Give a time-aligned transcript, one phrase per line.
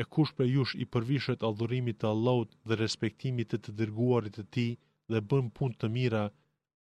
[0.00, 4.44] e kush për jush i përvishet adhurimit të allaut dhe respektimit të të dërguarit të
[4.56, 4.64] ti
[5.12, 6.22] dhe bën pun të mira,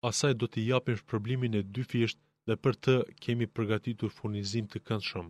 [0.10, 2.96] asaj do të japim shpërblimin e dyfisht dhe për të
[3.26, 5.28] kemi përgatitur furnizim të këndshëm.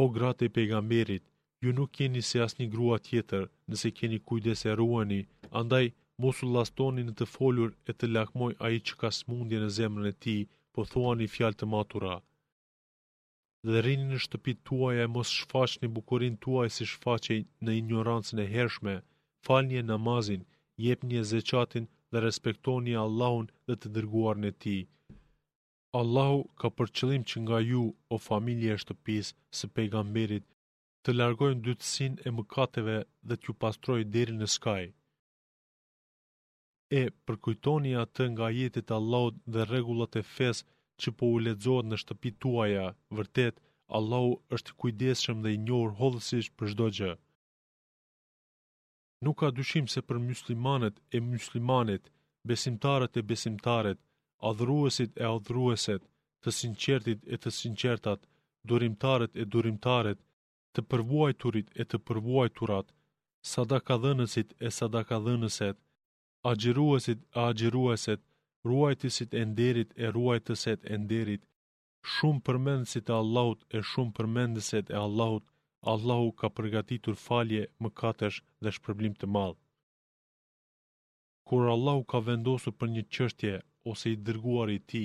[0.00, 1.24] O gratë e pegamberit,
[1.64, 5.20] ju nuk keni se asni grua tjetër nëse keni kujdes e ruani,
[5.60, 5.84] andaj
[6.22, 10.18] mosu lastoni në të folur e të lakmoj aji që ka smundje në zemrën e
[10.24, 10.36] ti,
[10.72, 12.16] po thua një fjal të matura
[13.66, 16.84] dhe rini në shtëpit tuaj e mos shfaq një bukurin tuaj si
[17.34, 17.36] e
[17.66, 18.94] në ignorancën e hershme,
[19.46, 20.42] fal një namazin,
[20.86, 24.76] jep një zeqatin dhe respektoni një Allahun dhe të dërguar në ti.
[26.02, 29.26] Allahu ka për qëllim që nga ju, o familje e shtëpis,
[29.58, 30.44] së pejgamberit,
[31.04, 32.96] të largojnë dytësin e mëkateve
[33.28, 34.84] dhe t'ju pastroj deri në skaj.
[37.00, 40.64] E, përkujtoni atë nga jetit Allahut dhe regullat e fesë
[41.02, 42.86] që po u ledzohet në shtëpi tuaja,
[43.18, 43.54] vërtet,
[43.96, 47.12] Allahu është kujdeshëm dhe i njohur hodhësish për shdo gjë.
[49.24, 52.04] Nuk ka dyshim se për muslimanet e muslimanet,
[52.50, 53.98] besimtarët e besimtarët,
[54.50, 56.02] adhruesit e adhrueset,
[56.42, 58.20] të sinqertit e të sinqertat,
[58.70, 60.20] durimtarët e durimtarët,
[60.74, 62.86] të përvuajturit e të përvuajturat,
[63.54, 65.76] sadaka dhënësit e sadaka dhënëset,
[66.52, 68.22] agjeruesit e agjerueset,
[68.70, 71.44] ruajtësit e nderit e ruajtësit e nderit
[72.16, 75.46] shumë përmendësit e Allahut e shumë përmendësit e Allahut
[75.92, 79.54] Allahu ka përgatitur falje më dhe shpërblim të mal
[81.48, 83.54] Kur Allahu ka vendosur për një qështje
[83.92, 85.04] ose i dërguar i ti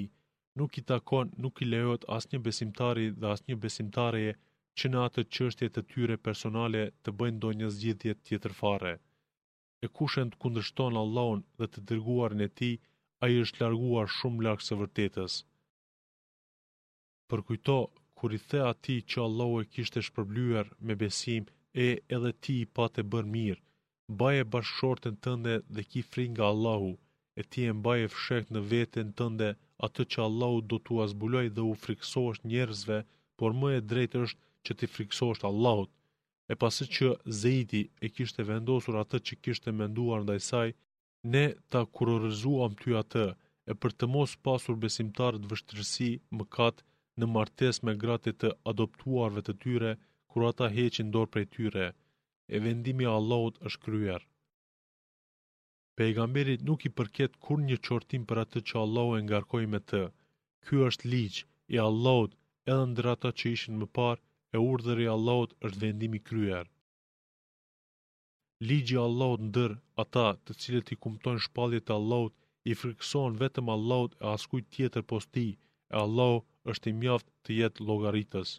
[0.59, 4.33] nuk i takon, nuk i lehot as një besimtari dhe as një besimtare
[4.79, 8.93] që në atë qështje të tyre personale të bëjnë do një zgjithjet tjetërfare
[9.83, 12.71] e kushen të kundërshton Allahun dhe të dërguar në ti
[13.23, 15.35] a i është larguar shumë lakë së vërtetës.
[17.31, 17.75] Përkujto,
[18.19, 21.45] kur i the ati që Allahu e kishte shpërblyer me besim
[21.85, 23.61] e edhe ti i patë e bërë mirë,
[24.23, 26.91] baje bashkëshortën tënde dhe ki fri nga Allahu,
[27.39, 29.49] e ti e mbaje fshekt në vetën tënde
[29.87, 32.99] atë që Allahu do të azbuloj dhe u friksosht njerëzve,
[33.39, 35.91] por më e drejtë është që ti friksosht Allahut.
[36.51, 37.07] E pasi që
[37.41, 40.69] Zeidi e kishte vendosur atë që kishte menduar ndaj saj,
[41.23, 43.25] ne ta kurorizuam ty atë,
[43.69, 46.83] e për të mos pasur besimtar të vështërësi më katë
[47.21, 49.91] në martes me gratit të adoptuarve të tyre,
[50.31, 51.87] kur ata heqin dorë prej tyre,
[52.55, 54.21] e vendimi Allahut është kryer.
[55.97, 60.03] Pejgamberit nuk i përket kur një qortim për atë që Allahut e ngarkoj me të,
[60.67, 62.35] kjo është ligj i Allahut
[62.73, 64.21] edhe ndër ata që ishin më parë,
[64.55, 66.65] e urdhëri Allahut është vendimi kryer
[68.69, 69.71] ligji Allahut ndër
[70.03, 72.33] ata të cilët i kumtojnë shpalljet e Allahut,
[72.69, 75.51] i frikësojnë vetëm Allahut e askujt tjetër pos tij,
[75.93, 76.37] e Allahu
[76.71, 78.49] është i mjaft të jetë llogaritës.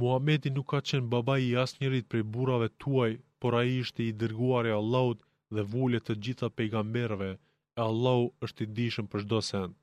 [0.00, 4.64] Muhamedi nuk ka qenë babai i asnjërit prej burrave tuaj, por ai ishte i dërguar
[4.68, 5.20] i Allahut
[5.54, 7.32] dhe vule të gjitha pejgamberëve,
[7.78, 9.74] e Allahu është i dishëm për çdo send.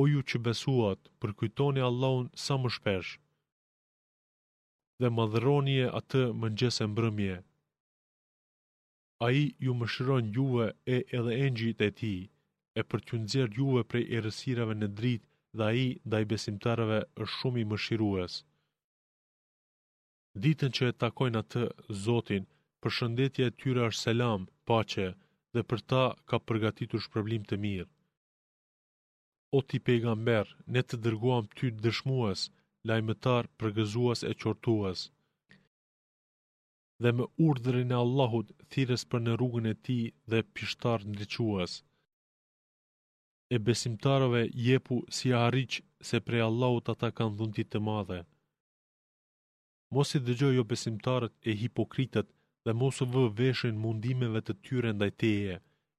[0.00, 3.10] O ju që besuat, përkujtoni Allahun sa më shpesh,
[5.00, 7.34] dhe madhëronje atë më njëse mbrëmje.
[9.26, 12.14] A i ju më shëron juve e edhe engjit e ti,
[12.78, 14.18] e për të njëzër juve prej e
[14.76, 15.26] në dritë
[15.56, 18.32] dhe a i dhe i besimtarëve është shumë i më shirues.
[20.42, 21.62] Ditën që e takojnë atë,
[22.04, 22.44] Zotin,
[22.80, 25.06] për shëndetje e tyre është selam, pace,
[25.54, 27.88] dhe për ta ka përgatitur shpërblim të mirë.
[29.56, 32.40] O ti pejgamber, ne të dërguam ty dëshmuës,
[32.86, 35.00] lajmëtar përgëzuas e qortuas.
[37.02, 39.98] Dhe me urdhërin e Allahut thires për në rrugën e ti
[40.30, 41.66] dhe pishtar në
[43.54, 45.72] E besimtarove jepu si ariq
[46.08, 48.18] se prej Allahut ata kanë dhuntit të madhe.
[49.94, 52.28] Mos i dëgjoj jo besimtarët e hipokritët
[52.64, 55.56] dhe mos u vë veshën mundimeve të tyre ndaj teje,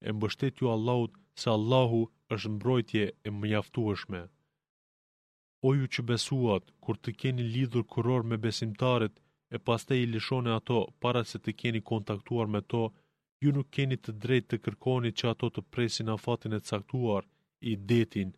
[0.08, 2.02] e mbështetju Allahut se Allahu
[2.36, 4.22] është mbrojtje e mjaftueshme.
[5.68, 9.16] O ju që besuat, kur të keni lidhur kuror me besimtarit,
[9.56, 12.84] e pas te i lishone ato para se të keni kontaktuar me to,
[13.44, 17.24] ju nuk keni të drejt të kërkoni që ato të presin a fatin e caktuar,
[17.70, 18.30] i detin,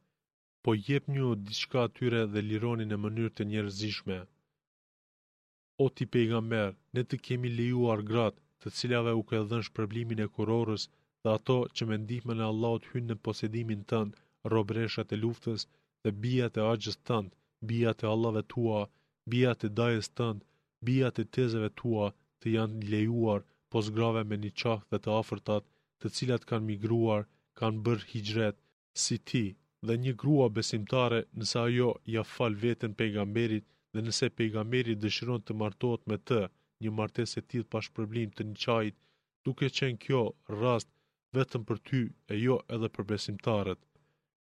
[0.63, 4.18] po jep një o diçka atyre dhe lironi në mënyrë të njerëzishme.
[5.84, 10.30] O ti pejgamber, ne të kemi lejuar gratë, të cilave u ka dhënë shpërblimin e
[10.40, 10.84] kurorës
[11.24, 15.68] dhe ato që me ndihmën e Allahut hynë në posedimin tënë robreshat e luftës,
[16.06, 17.36] dhe bia të agjës tëndë,
[17.71, 18.80] bia të allave tua,
[19.33, 20.45] bia të dajës tëndë,
[20.88, 22.07] bia të tezeve tua
[22.42, 23.42] të janë lejuar,
[23.74, 25.68] pos grave me një qahë dhe të afërtat
[26.01, 27.27] të cilat kanë migruar,
[27.59, 28.57] kanë bërë hijret,
[29.03, 29.44] si ti
[29.89, 35.57] dhe një grua besimtare nësa jo ja falë vetën pejgamberit dhe nëse pejgamberit dëshiron të
[35.62, 36.42] martot me të
[36.86, 38.98] një martesë e tillë pash përblim të një qajit,
[39.45, 40.24] duke qenë kjo
[40.63, 40.89] rast
[41.38, 42.01] vetëm për ty
[42.33, 43.81] e jo edhe për besimtaret.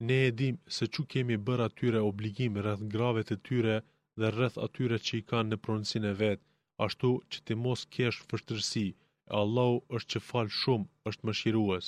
[0.07, 3.75] Ne e dim se që kemi bërë atyre obligim rrëth grave të tyre
[4.21, 6.43] dhe rrëth atyre që i kanë në pronësin e vetë,
[6.87, 8.83] ashtu që ti mos kesh fështërsi,
[9.31, 11.87] e Allahu është që falë shumë, është më shiruës.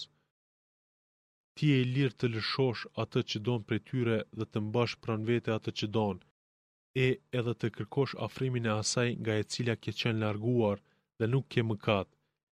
[1.57, 5.51] Ti e lirë të lëshosh atë që donë për tyre dhe të mbash pran vete
[5.57, 6.23] atë që donë,
[7.05, 7.07] e
[7.41, 10.79] edhe të kërkosh afrimin e asaj nga e cila ke qenë larguar
[11.19, 12.14] dhe nuk ke mëkatë.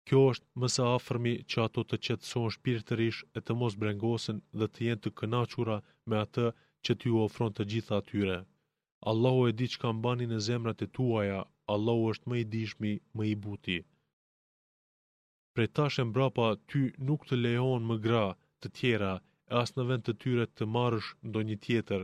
[0.10, 4.68] Kjo është më së afërmi që ato të qetësojnë shpirtërisht e të mos brengosen dhe
[4.74, 5.78] të jenë të kënaqura
[6.12, 6.50] me atë
[6.88, 8.36] që ti u ofron të gjitha atyre.
[9.12, 11.40] Allahu e di çka mbani në zemrat e tuaja,
[11.76, 13.80] Allahu është më i dishmi, më i buti.
[15.56, 18.24] Pre tash e mbrapa ty nuk të lejon më gra
[18.62, 19.14] të tjera
[19.52, 22.02] e as në vend të tyre të marrësh ndonjë tjetër,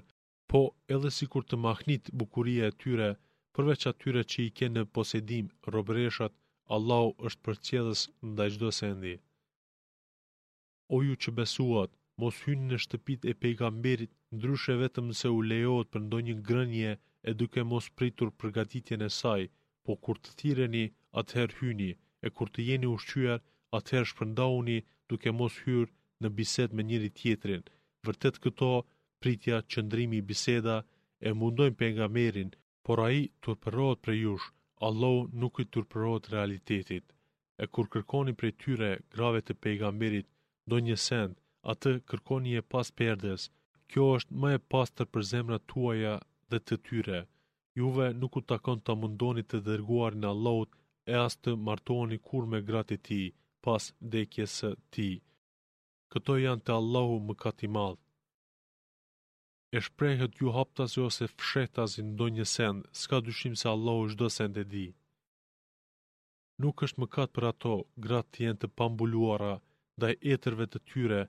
[0.52, 0.62] po
[0.96, 3.10] edhe sikur të mahnit bukuria e tyre,
[3.56, 5.46] përveç atyre që i kene në posedim
[5.76, 6.34] robreshat
[6.76, 9.12] Allahu është për cjedhës nda gjdo sendi.
[10.96, 11.92] O ju që besuat,
[12.24, 16.94] mos hynë në shtëpit e pejgamberit, ndryshe vetëm se u lejohet për ndonjë grënje
[17.30, 19.44] e duke mos pritur përgatitjen e saj,
[19.86, 20.86] po kur të tireni,
[21.22, 21.92] atëherë hyni,
[22.26, 23.44] e kur të jeni ushqyar,
[23.80, 24.78] atëherë shpërndauni
[25.12, 25.92] duke mos hyrë
[26.24, 27.68] në biset me njëri tjetrin.
[28.08, 28.72] Vërtet këto,
[29.24, 30.78] pritja, qëndrimi, biseda,
[31.28, 34.52] e mundojnë pejgamberin, por a i të për jushë,
[34.88, 37.04] Allahu nuk i turpërohet realitetit,
[37.64, 38.88] e kur kërkoni prej tyre
[39.18, 40.28] grave të pejgamberit
[40.74, 41.34] do një send,
[41.74, 43.42] atë kërkoni e pas perdes,
[43.92, 46.16] kjo është më e pas të përzemra tuaja
[46.52, 47.20] dhe të tyre.
[47.82, 50.78] Juve nuk u takon të mundoni të dërguar në Allahut
[51.14, 53.22] e as të martoni kur me gratit ti,
[53.66, 55.10] pas dhe kjesë ti.
[56.12, 58.02] Këto janë të Allahu më katimalt,
[59.76, 64.00] e shprehet ju haptas haptasi ose fshetasi në do një send, s'ka dyshim se Allah
[64.06, 64.86] është do send e di.
[66.64, 67.72] Nuk është më katë për ato,
[68.06, 69.52] gratë të jenë të pambulluara,
[69.98, 71.22] ndaj etërve të tyre,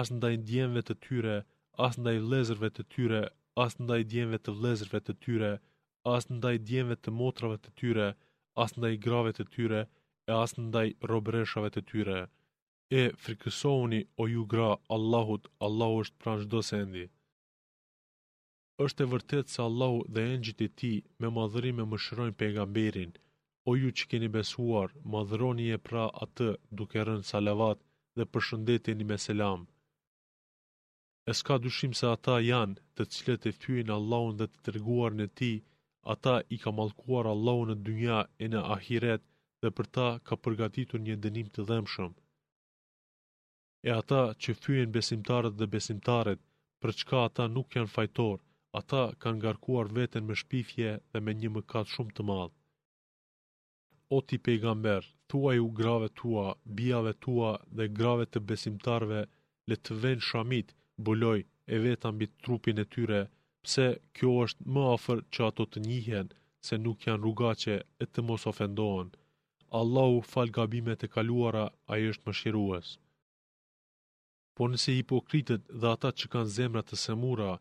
[0.00, 1.36] as ndaj djenve të tyre,
[1.88, 3.20] as ndaj lezërve të tyre,
[3.64, 5.52] as ndaj djenve të lezërve të tyre,
[6.14, 8.08] as ndaj djenve të motrave të tyre,
[8.64, 9.80] as ndaj grave të tyre,
[10.30, 12.18] e as ndaj robreshave të tyre.
[13.00, 17.06] E frikësoni o ju gra Allahut, Allahu është pranë çdo sendi
[18.84, 20.92] është e vërtet se Allahu dhe engjit i ti
[21.22, 23.18] me madhërime më shërojnë për
[23.70, 26.46] o ju që keni besuar, madhëroni e pra atë
[26.78, 27.78] duke rënë salavat
[28.16, 29.60] dhe përshëndetje një me selam.
[31.30, 35.26] E s'ka dushim se ata janë të cilët e fyën Allahun dhe të tërguar në
[35.38, 35.52] ti,
[36.14, 39.22] ata i ka malkuar Allahun në dynja e në ahiret
[39.62, 42.12] dhe për ta ka përgatitur një dënim të dhemshëm.
[43.88, 46.40] E ata që fyën besimtarët dhe besimtarët,
[46.80, 48.42] për çka ata nuk janë fajtorë,
[48.80, 52.54] ata kanë ngarkuar veten me shpifje dhe me një mëkat shumë të madh.
[54.16, 55.02] O ti pejgamber,
[55.32, 56.44] tuaj u grave tua,
[56.78, 59.20] bijave tua dhe grave të besimtarve
[59.72, 60.68] le të vën shamit,
[61.08, 61.40] bëlloj
[61.72, 63.20] e vetë mbi trupin e tyre,
[63.64, 63.86] pse
[64.16, 66.28] kjo është më afër që ato të njihen
[66.68, 69.08] se nuk janë rrugaçe e të mos ofendohen.
[69.80, 72.86] Allahu fal gabimet e kaluara, ai është mëshirues.
[74.56, 77.52] Po nëse hipokritët dhe ata që kanë zemra të semura,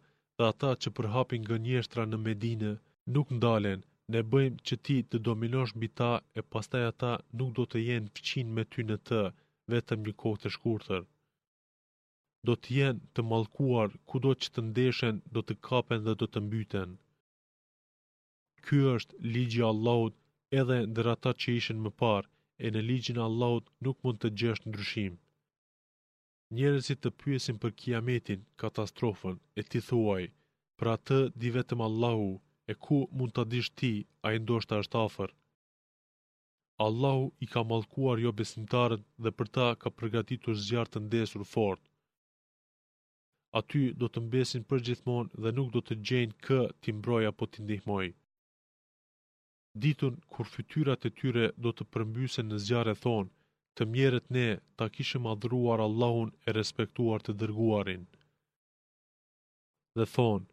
[0.42, 2.72] dhe ata që përhapin nga njështra në Medine,
[3.14, 3.80] nuk ndalen,
[4.14, 8.12] ne bëjmë që ti të dominosh mbi ta e pastaj ata nuk do të jenë
[8.18, 9.20] fëqin me ty në të,
[9.72, 11.04] vetëm një kohë të shkurëtër.
[12.48, 16.28] Do të jenë të malkuar, ku do që të ndeshen, do të kapen dhe do
[16.32, 16.92] të mbyten.
[18.66, 20.16] Ky është ligjë Allahut
[20.62, 22.30] edhe ndër ata që ishin më parë,
[22.64, 25.14] e në ligjin Allahut nuk mund të gjesh ndryshim.
[26.58, 30.24] Njerëzit të pyesin për kiametin, katastrofën, e ti thuaj,
[30.82, 32.30] për atë di vetëm Allahu,
[32.72, 33.94] e ku mund të dish ti,
[34.28, 35.32] a i ndoshta është afer.
[36.86, 41.82] Allahu i ka malkuar jo besimtarët dhe për ta ka përgatitur zjarë të ndesur fort.
[43.60, 47.48] Aty do të mbesin për gjithmon dhe nuk do të gjenë kë t'i mbroj apo
[47.52, 48.06] t'i ndihmoj.
[49.84, 53.32] Ditun kur fytyrat e tyre do të përmbysen në zjarë e thonë,
[53.76, 54.48] të mjerët ne
[54.78, 58.10] ta kishë madhruar Allahun e respektuar të dërguarin.
[60.00, 60.48] Dhe thonë,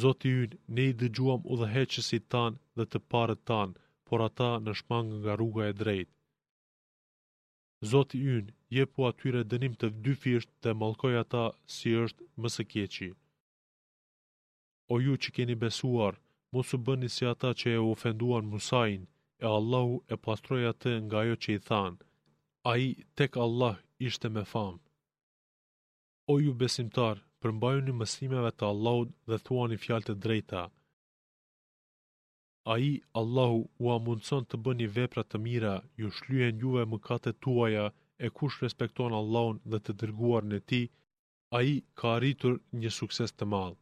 [0.00, 3.74] Zoti i ynë, ne i dëgjuam udhëheqësit tan dhe të parët tan,
[4.08, 6.12] por ata në shmang nga rruga e drejtë.
[7.90, 11.44] Zoti i ynë, jepu atyre dënim të dyfisht dhe malkoj ata
[11.76, 13.10] si është më së keqi.
[14.94, 16.16] O ju që keni besuar,
[16.54, 19.02] mos u bëni si ata që e ofenduan Musain,
[19.44, 21.94] e Allahu e pastroi atë nga jo që i than.
[22.72, 22.84] Ai
[23.18, 23.76] tek Allah
[24.08, 24.80] ishte me famë.
[26.32, 30.60] O ju besimtar, përmbajuni mësimeve të Allahut dhe thuani fjalë të drejta.
[32.74, 32.90] Ai
[33.22, 33.56] Allahu
[33.86, 35.72] u amundson të bëni vepra të mira,
[36.02, 37.86] ju shlyen juve mëkatet tuaja
[38.24, 40.86] e kush respekton Allahun dhe të dërguarin e tij,
[41.58, 43.78] ai ka arritur një sukses të madh.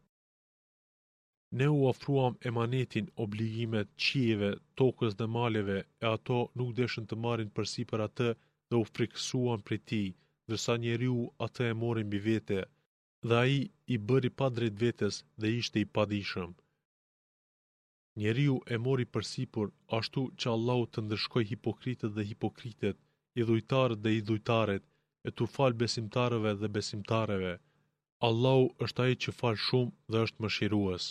[1.59, 4.51] Ne u ofruam emanetin obligimet qieve,
[4.81, 8.29] tokës dhe maleve, e ato nuk deshën të marin përsi për atë
[8.69, 10.03] dhe u friksuan për ti,
[10.49, 12.59] dërsa njeriu atë e morin bivete, vete,
[13.29, 13.57] dhe a i
[13.93, 16.51] i bëri pa drejt vetës dhe ishte i padishëm.
[18.19, 22.97] Njeriu e mori përsipur ashtu që Allahu të ndërshkoj hipokritet dhe hipokritet,
[23.39, 24.83] i dhujtarët dhe i dhujtarët,
[25.27, 27.53] e të falë besimtarëve dhe besimtareve.
[28.27, 31.05] Allahu është a i që falë shumë dhe është më shiruës.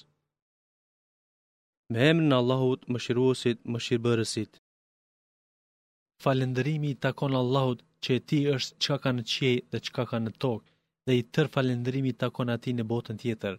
[1.92, 4.52] Me emrin Allahut më shiruësit më shirëbërësit.
[6.22, 10.18] Falëndërimi i takon Allahut që e ti është qka ka në qjej dhe qka ka
[10.24, 10.69] në tokë,
[11.10, 13.54] dhe i tër falendrimi të akon në botën tjetër.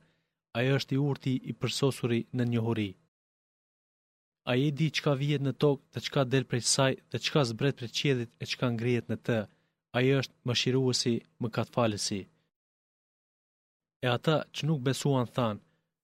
[0.60, 2.90] Ajo është i urti i përsosuri në njohuri.
[4.50, 7.76] A e di qka vjet në tokë dhe qka del prej saj dhe qka zbret
[7.80, 9.38] prej qedit e qka ngrijet në të.
[9.96, 12.22] A është më shiruësi, më katfalesi.
[14.06, 15.58] E ata që nuk besuan than,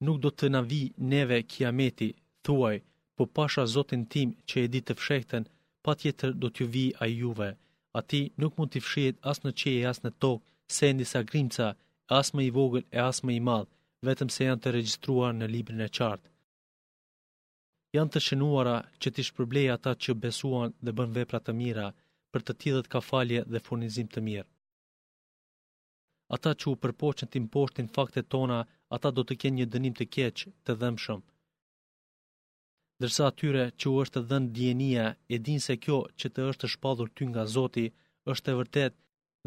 [0.05, 2.09] nuk do të navi neve kiameti,
[2.45, 2.77] thuaj,
[3.15, 5.43] po pasha zotin tim që e di të fshekten,
[5.83, 7.49] pa tjetër do t'ju vi a juve.
[7.97, 10.45] A ti nuk mund t'i fshihet as në qje e as në tokë
[10.75, 11.67] se e njësa grimca,
[12.19, 13.69] as më i vogël e as më i madh,
[14.07, 16.29] vetëm se janë të regjistruar në librin e qartë.
[17.95, 21.87] Janë të shënuara që t'i shpërblej ata që besuan dhe bën vepra të mira,
[22.31, 24.47] për të tjithet ka falje dhe furnizim të mirë.
[26.35, 28.59] Ata që u përpoqën t'im poshtin fakte tona,
[28.95, 31.21] ata do të kenë një dënim të keqë të dhemshëm.
[33.01, 37.09] Dërsa atyre që u është dhënë djenia, e din se kjo që të është shpadhur
[37.15, 37.87] ty nga Zoti,
[38.31, 38.93] është e vërtet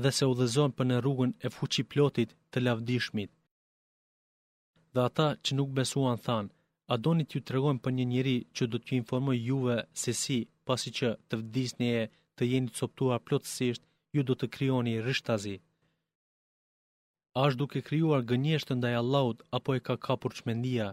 [0.05, 3.31] dhe se udhëzon për në rrugën e fuqi plotit të lavdishmit.
[4.93, 6.47] Dhe ata që nuk besuan than,
[6.93, 10.39] a ju t'ju të regojnë për një njëri që do t'ju informoj juve se si,
[10.67, 12.05] pasi që të vdisni e
[12.37, 13.83] të jeni të soptuar plotësisht,
[14.15, 15.57] ju do të kryoni rështazi.
[17.39, 20.87] A është duke kryuar gënjeshtë ndaj Allahut, apo e ka kapur qmendia?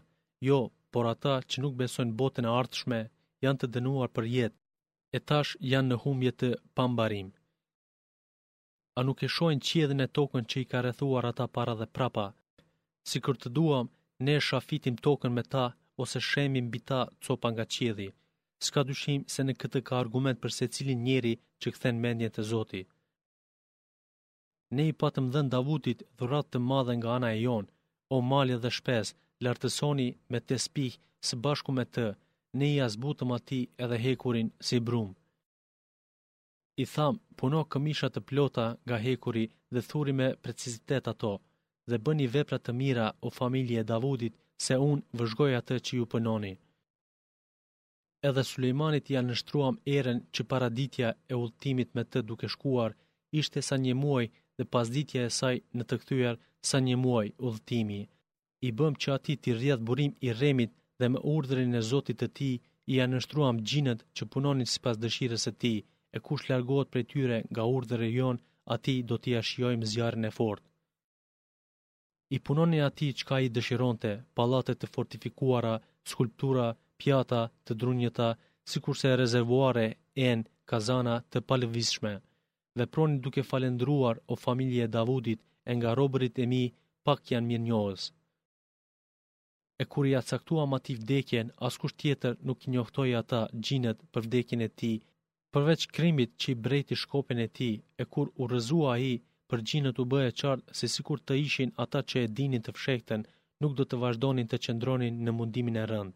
[0.47, 0.59] Jo,
[0.91, 2.99] por ata që nuk besojnë botën e artëshme,
[3.43, 4.57] janë të dënuar për jetë,
[5.15, 7.29] e tash janë në humje të pambarim
[8.97, 12.25] a nuk e shojnë qjedhin e tokën që i ka rrethuar ata para dhe prapa.
[13.09, 13.87] Si kur të duam,
[14.25, 15.65] ne shafitim tokën me ta
[16.01, 18.09] ose shemi mbi ta copa nga qjedhi.
[18.65, 22.41] Ska dyshim se në këtë ka argument për se cilin njeri që këthen mendjen të
[22.51, 22.81] zoti.
[24.75, 27.71] Ne i patëm dhe në Davutit dhurat të madhe nga ana e jonë,
[28.15, 29.07] o mali dhe shpes,
[29.43, 30.93] lartësoni me të spih
[31.27, 32.07] së bashku me të,
[32.59, 35.13] ne i azbutëm ati edhe hekurin si brumë
[36.79, 41.31] i tham, puno këmisha të plota nga hekuri dhe thuri me precizitet ato,
[41.89, 46.51] dhe bëni vepra të mira o familje Davudit, se unë vëzhgoj atë që ju pënoni.
[48.29, 52.95] Edhe Sulejmanit janë nështruam eren që paraditja e ultimit me të duke shkuar,
[53.41, 54.25] ishte sa një muaj
[54.57, 56.35] dhe pasditja e saj në të këtyar
[56.69, 58.01] sa një muaj ultimi.
[58.67, 62.27] I bëm që ati të rrjetë burim i remit dhe me urdrin e zotit të
[62.37, 62.51] ti,
[62.91, 65.75] i janë nështruam gjinët që punonit si pas dëshirës e ti,
[66.17, 68.37] e kush largohet prej tyre nga urdhëri jon,
[68.75, 70.63] ati do t'i ashjojmë zjarën e fort.
[72.35, 75.75] I punonin ati qka i dëshironte, pallate të fortifikuara,
[76.11, 76.67] skulptura,
[76.99, 78.29] pjata, të drunjëta,
[78.69, 79.85] si kurse rezervuare,
[80.29, 82.13] en, kazana, të palëvishme.
[82.77, 86.63] Dhe proni duke falendruar o familje Davudit e nga robërit e mi,
[87.05, 88.01] pak janë mirë njohës.
[89.81, 94.21] E kur i atësaktua ma ti vdekjen, askusht tjetër nuk i njohtoj ata gjinët për
[94.25, 94.93] vdekjen e ti
[95.57, 97.67] përveç krimit që i brejti shkopin e ti,
[98.01, 99.13] e kur u rëzua i,
[99.49, 102.71] për gjinët u bëhe qartë se si kur të ishin ata që e dinin të
[102.77, 103.21] fshekten,
[103.61, 106.13] nuk do të vazhdonin të qëndronin në mundimin e rënd.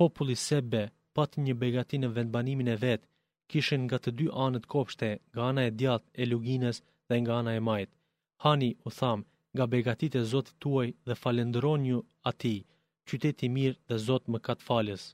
[0.00, 0.82] Populli sebe
[1.16, 3.06] pat një begati në vendbanimin e vetë,
[3.50, 6.76] kishin nga të dy anët kopshte, nga ana e djatë, e luginës
[7.08, 7.94] dhe nga ana e majtë.
[8.44, 11.98] Hani, u thamë, nga begatit e zotit tuaj dhe falendron ju
[12.30, 12.56] ati,
[13.08, 15.04] qyteti mirë dhe zot më katë falës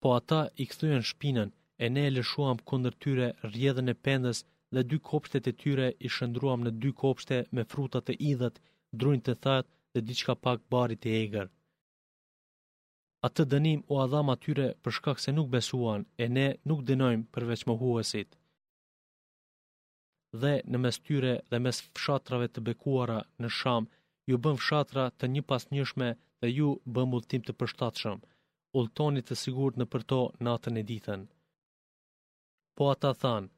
[0.00, 1.48] po ata i këthujen shpinën,
[1.84, 4.38] e ne e lëshuam kundër tyre rjedhën e pendës
[4.74, 8.56] dhe dy kopshtet e tyre i shëndruam në dy kopshte me frutat e idhët,
[9.00, 11.46] drunjë të thatë dhe diçka pak barit e egrë.
[13.28, 17.64] Atë dënim u adham atyre për shkak se nuk besuan e ne nuk dënojmë përveç
[17.70, 18.30] mohuesit.
[20.40, 23.84] Dhe në mes tyre dhe mes fshatrave të bekuara në Sham,
[24.30, 26.08] ju bëm fshatra të një pas njëshme
[26.40, 28.18] dhe ju bëm multim të përshtatshëm
[28.78, 31.24] ulltoni të sigurt në përto natën e ditën.
[32.76, 33.50] Po ata thanë,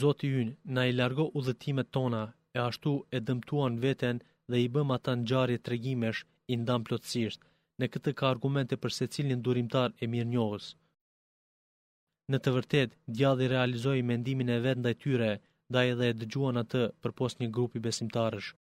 [0.00, 2.20] Zoti ynë na i largo udhëtimet tona
[2.56, 4.16] e ashtu e dëmtuan veten
[4.50, 6.20] dhe i bëm ata në gjarje të regjimesh
[6.52, 7.40] i ndam plotësisht,
[7.80, 10.66] në këtë ka argumente për se cilin durimtar e mirë njohës.
[12.30, 15.30] Në të vërtet, djadhi realizoi mendimin e vetë ndaj tyre,
[15.74, 18.52] da edhe e dëgjuan atë për pos një grupi besimtarësh.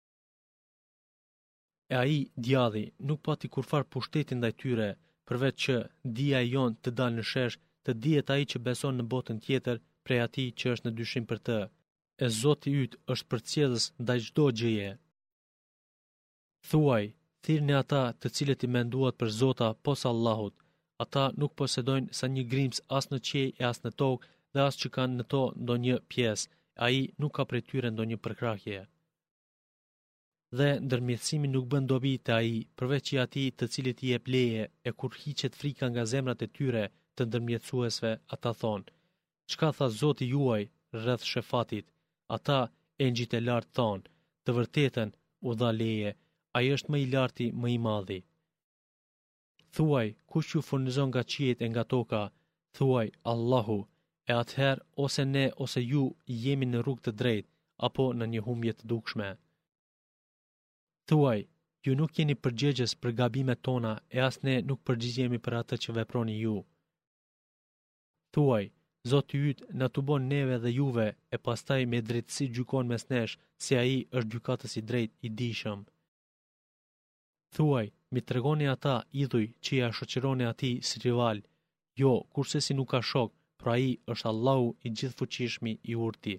[1.92, 4.88] E a i, djadhi, nuk pati kurfar pushtetin dhe tyre,
[5.28, 5.74] përveç që
[6.18, 10.20] dia jon të dalë në shesh, të dihet ai që beson në botën tjetër prej
[10.26, 11.58] atij që është në dyshim për të.
[12.24, 14.90] E Zoti yt është përcjellës ndaj çdo gjëje.
[16.68, 17.04] Thuaj,
[17.44, 20.54] thirrni ata të cilët i menduat për Zota pos Allahut.
[21.04, 24.74] Ata nuk posedojnë sa një grimës as në qej e as në tokë dhe as
[24.80, 26.48] që kanë në to ndonjë pjesë.
[26.86, 28.80] Ai nuk ka prejtyre ndonjë përkrahje
[30.58, 34.90] dhe ndërmjetësimi nuk bën dobi të ai, përveç i ati të cilit i e e
[35.00, 36.84] kur hiqet frika nga zemrat e tyre
[37.16, 38.88] të ndërmjetësuesve, ata thonë,
[39.52, 40.62] qka tha zoti juaj
[41.02, 41.86] rreth shefatit,
[42.36, 42.58] ata
[43.04, 44.08] e njit e lartë thonë,
[44.44, 45.08] të vërtetën
[45.48, 46.10] u dha leje,
[46.56, 48.20] a është më i larti më i madhi.
[49.74, 52.22] Thuaj, kush ju furnizon nga qiet e nga toka,
[52.76, 53.78] thuaj, Allahu,
[54.30, 56.04] e atëherë ose ne ose ju
[56.44, 57.46] jemi në rrug të drejt,
[57.86, 59.28] apo në një humje të dukshme
[61.08, 61.42] thuaj,
[61.86, 65.96] ju nuk jeni përgjegjës për gabimet tona e as ne nuk përgjigjemi për atë që
[66.00, 66.56] veproni ju.
[68.36, 68.66] Thuaj,
[69.08, 73.34] Zotë jytë në të bon neve dhe juve e pastaj me drejtësi gjukon mes nesh
[73.66, 75.84] se a i është gjukatës i drejt i dishëm.
[77.56, 81.40] Thuaj, mi të regoni ata idhuj që i ashoqeroni ati si rival,
[82.02, 86.36] jo, kurse si nuk ka shok, pra i është Allahu i gjithë fuqishmi i urti.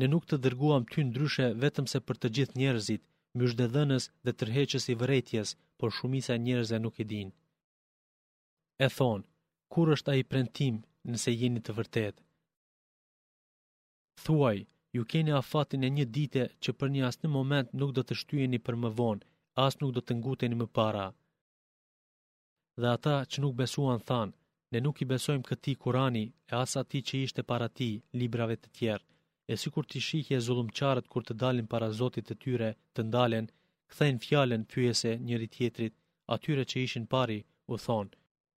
[0.00, 3.66] Ne nuk të dërguam ty ndryshe vetëm se për të gjithë njerëzit, mbyrde
[4.24, 5.48] dhe tërheqës i vërejtjes,
[5.78, 7.34] por shumica e njerëzve nuk e dinë.
[8.86, 9.26] E thonë,
[9.72, 10.74] kur është ai prentim
[11.10, 12.20] nëse jeni të vërtetë?
[14.24, 14.58] Thuaj,
[14.96, 18.58] ju keni afatin e një dite që për një asnjë moment nuk do të shtyheni
[18.66, 19.26] për më vonë,
[19.66, 21.06] as nuk do të nguteni më para.
[22.80, 24.34] Dhe ata që nuk besuan thanë,
[24.72, 28.68] ne nuk i besojmë këtij Kurani e as atij që ishte para tij, librave të
[28.76, 29.04] tjerë
[29.50, 33.04] e si kur të shihje zullum qarët kur të dalin para zotit të tyre të
[33.08, 33.50] ndalen,
[33.92, 35.94] këthejnë fjallën pyese njëri tjetrit,
[36.36, 37.38] atyre që ishin pari,
[37.72, 38.14] u thonë,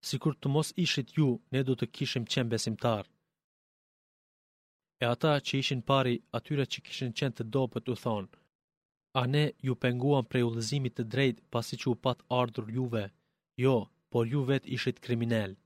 [0.09, 3.05] si kur të mos ishit ju, ne du të kishim qenë besimtar.
[5.03, 8.39] E ata që ishin pari, atyre që kishin qenë të dopët, u thonë,
[9.21, 13.05] a ne ju penguam prej ullëzimit të drejt pasi që u pat ardhur juve,
[13.65, 13.77] jo,
[14.13, 15.59] por ju vet ishit kriminellë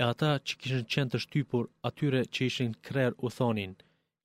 [0.00, 3.72] e ata që kishin qenë të shtypur atyre që ishin krer u thonin,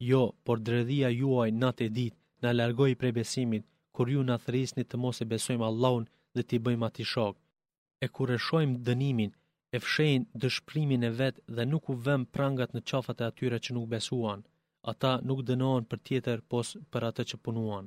[0.09, 3.63] jo, por dredhia juaj natë e ditë në largoj prej besimit,
[3.95, 6.05] kur ju në thërisni të mos e besojmë Allahun
[6.35, 7.35] dhe t'i bëjmë ati shok.
[8.03, 9.31] E kur e shojmë dënimin,
[9.75, 13.71] e fshejnë dëshprimin e vetë dhe nuk u vëm prangat në qafat e atyre që
[13.75, 14.39] nuk besuan,
[14.91, 17.85] ata nuk dënohen për tjetër pos për atë që punuan.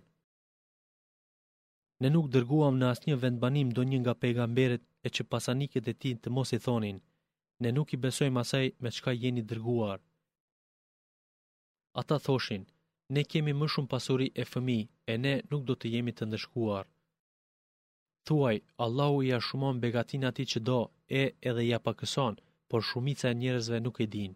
[2.03, 6.11] Ne nuk dërguam në asnjë vendbanim do një nga pejgamberet e që pasanikit e ti
[6.23, 6.99] të mos i thonin,
[7.63, 10.01] ne nuk i besojmë asaj me çka jeni dërguar.
[12.01, 12.65] Ata thoshin,
[13.15, 14.81] ne kemi më shumë pasuri e fëmi,
[15.13, 16.85] e ne nuk do të jemi të ndëshkuar.
[18.27, 20.81] Thuaj, Allahu ja shumon begatin ati që do,
[21.23, 22.35] e edhe ja pakëson,
[22.69, 24.33] por shumica e njerëzve nuk e din.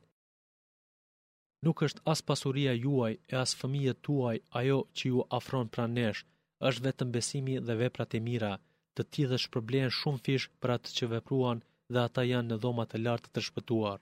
[1.65, 6.21] Nuk është as pasuria juaj e as fëmijët tuaj ajo që ju afron pran nesh,
[6.69, 8.53] është vetëm besimi dhe veprat e mira,
[8.95, 11.59] të tjithë shpërblen shumë fish për atë që vepruan
[11.93, 13.99] dhe ata janë në dhomat e lartë të shpëtuar.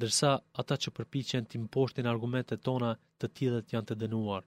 [0.00, 0.30] Dërsa
[0.62, 2.90] ata që përpichen të imposhtin argumente tona
[3.20, 4.44] të tjilët janë të dënuar.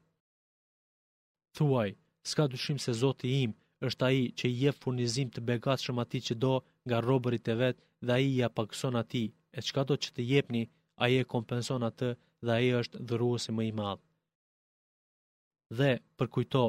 [1.57, 1.89] Thuaj,
[2.29, 3.51] s'ka dushim se Zoti im
[3.87, 6.53] është ai që i jep furnizim të begatshëm atij që do
[6.87, 10.21] nga robërit e vet dhe ai ia ja pagson atij e çka do që të
[10.31, 10.63] jepni
[11.03, 12.09] ai e kompenson atë
[12.45, 14.01] dhe ai është dhuruesi më i madh.
[15.77, 16.63] Dhe përkujto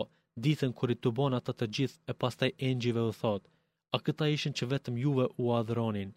[0.45, 3.49] ditën kur i tubon ata të gjithë e pastaj engjëve u thotë
[3.95, 6.11] a këta ishin që vetëm juve u adhronin.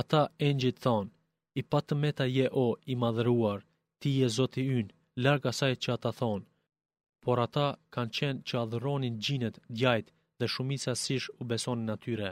[0.00, 1.10] Ata engjit thonë,
[1.60, 3.60] i patë je o i madhëruar,
[4.00, 4.92] ti je zoti ynë,
[5.24, 6.46] larga asaj që ata thonë.
[7.24, 10.06] Por ata kanë qenë që adhëronin gjinët, djajt
[10.38, 12.30] dhe shumisa sish u besonin atyre.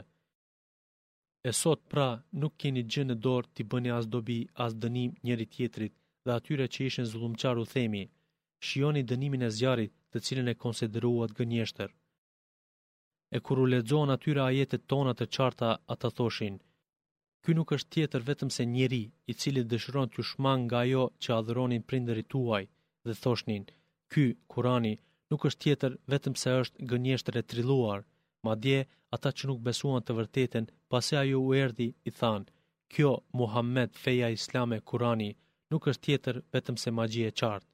[1.49, 2.07] E sot pra
[2.41, 5.93] nuk keni gjë në dorë ti bëni as dobi, as dënim njëri tjetrit
[6.25, 8.03] dhe atyre që ishin zullumqar u themi,
[8.65, 11.91] shioni dënimin e zjarit të cilin e konsideruat gënjeshtër
[13.35, 16.55] e kur u lexon atyra ajetet tona të qarta ata thoshin
[17.43, 21.29] Ky nuk është tjetër vetëm se njeri i cili dëshiron t'ju shmang nga ajo që
[21.39, 22.63] adhuronin prindërit tuaj
[23.07, 23.63] dhe thoshnin
[24.11, 24.93] Ky Kurani
[25.29, 27.99] nuk është tjetër vetëm se është gënjeshtër e trilluar
[28.47, 28.79] madje
[29.15, 32.43] ata që nuk besuan të vërtetën pasi ajo u erdhi i than
[32.93, 35.31] Kjo Muhammed feja islame Kurani
[35.71, 37.69] nuk është tjetër vetëm se magji e qartë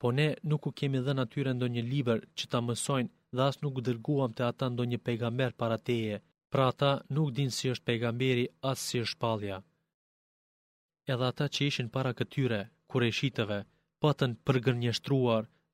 [0.00, 3.78] Po ne nuk u kemi dhënë atyre ndonjë libër që ta mësojnë dhe asë nuk
[3.86, 6.16] dërguam të ata ndo një pejgamber para teje,
[6.52, 9.56] pra ata nuk din si është pejgamberi as si është palja.
[11.12, 12.60] Edhe ata që ishin para këtyre,
[12.90, 13.58] kureshitëve,
[14.02, 14.76] patën përgër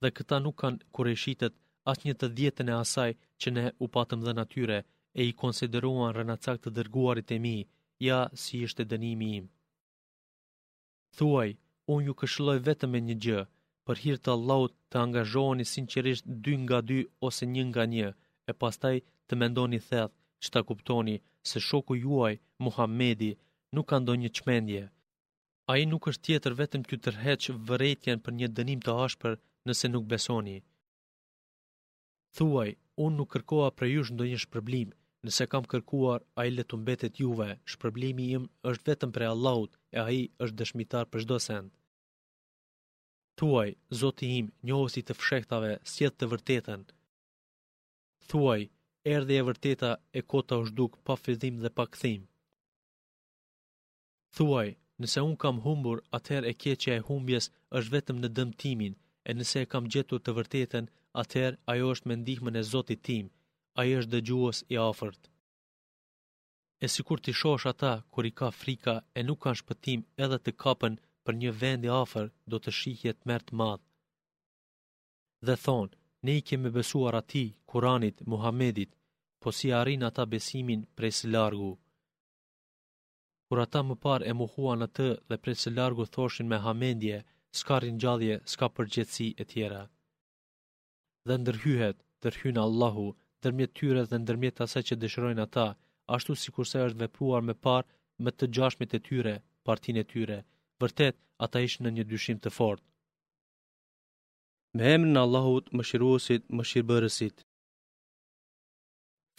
[0.02, 1.54] dhe këta nuk kanë kureshitët
[1.90, 4.78] as një të djetën e asaj që ne u patëm dhe natyre
[5.18, 7.56] e i konsideruan rënacak të dërguarit e mi,
[8.06, 9.46] ja si ishte dënimi im.
[11.16, 11.50] Thuaj,
[11.94, 13.40] unë ju këshloj vetëm e një gjë,
[13.88, 18.07] për hirë të Allahut të angazhoni sinqerisht dy nga dy ose një nga një,
[18.51, 18.97] e pastaj
[19.29, 21.16] të mendoni thedh që ta kuptoni
[21.51, 22.35] se shoku juaj,
[22.66, 23.33] Muhammedi,
[23.77, 24.85] nuk ka ndonjë qmendje.
[25.70, 29.37] A i nuk është tjetër vetëm kjo tërheqë vëretjen për një dënim të ashpër
[29.68, 30.57] nëse nuk besoni.
[32.37, 32.70] Thuaj,
[33.05, 34.90] unë nuk kërkoa për jush ndonjë një shpërblim,
[35.27, 39.99] nëse kam kërkuar a i letë mbetet juve, shpërblimi im është vetëm për Allahut e
[40.07, 41.73] a i është dëshmitar për shdo sendë.
[43.40, 43.70] Thuaj,
[44.01, 46.83] Zoti im, njohësi të fshehtave, sjell të vërtetën.
[48.33, 48.61] Thuaj,
[49.14, 52.20] erdhja e vërteta e kota është duk pa fillim dhe pa kthim.
[54.37, 54.68] Thuaj,
[55.03, 58.94] nëse un kam humbur, atëherë e keqja e humbjes është vetëm në dëmtimin,
[59.29, 60.87] e nëse e kam gjetur të vërtetën,
[61.25, 63.33] atëherë ajo është me ndihmën e Zotit tim.
[63.81, 65.23] Ai është dëgjues i afërt.
[66.85, 70.53] E sikur ti shohësh ata kur i ka frika e nuk kanë shpëtim edhe të
[70.64, 70.94] kapën
[71.26, 73.84] për një vend i afer do të shihjet të të madhë.
[75.48, 78.90] Dhe thonë, ne i kemi besuar ati, Kuranit, Muhammedit,
[79.42, 81.70] po si arin ata besimin prej së largu.
[83.48, 87.18] Kur ata më par e muhua në të dhe prej së largu thoshin me hamendje,
[87.58, 89.82] s'ka rinjallje, s'ka përgjetësi e tjera.
[91.28, 93.06] Dhe ndërhyhet, dërhyna Allahu,
[93.42, 95.66] dërmjet tyre dhe ndërmjet ase që dëshërojnë ata,
[96.16, 97.82] ashtu si kurse është vepruar me par
[98.24, 99.34] më të gjashmet e tyre,
[99.66, 100.38] partin e tyre,
[100.82, 102.87] vërtet ata ishin në një dyshim të fortë.
[104.76, 107.44] Me emrin e Allahut, Mëshiruesit, Mëshirbërësit.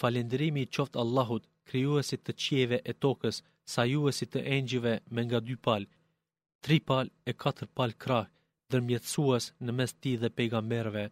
[0.02, 3.42] Falëndrimi i qoftë Allahut, krijuesit të qieve e tokës,
[3.74, 5.84] sajuesit të engjëve me nga dy pal,
[6.64, 8.28] tri pal e katër pal krah,
[8.72, 11.06] dërmjetësues në mes të dhe pejgamberëve.